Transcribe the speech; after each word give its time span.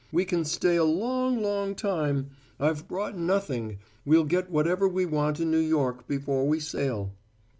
We 0.11 0.25
can 0.25 0.45
stay 0.45 0.77
a 0.77 0.83
long, 0.83 1.43
long 1.43 1.75
time. 1.75 2.31
I've 2.59 2.87
brought 2.87 3.15
nothing 3.15 3.77
we'll 4.03 4.23
get 4.23 4.49
whatever 4.49 4.87
we 4.87 5.05
want 5.05 5.39
in 5.39 5.51
New 5.51 5.59
York 5.59 6.07
before 6.07 6.47
we 6.47 6.59
sail." 6.59 7.11